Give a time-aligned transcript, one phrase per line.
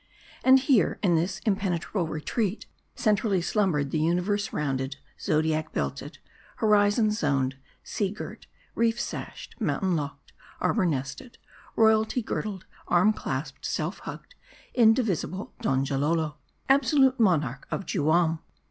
[0.41, 2.65] 279 And here, in this impenetrable retreat,
[2.95, 6.17] centrally slum bered the universe rounded, zodiac belted,
[6.55, 11.37] horizon zoned, sea girt, reef sashed, mountain locked, arbor nested,
[11.75, 14.33] royalty gir dled, arm clasped, self hugged,
[14.73, 16.37] indivisible Donjalolo,
[16.67, 18.39] absolute monarch of Juam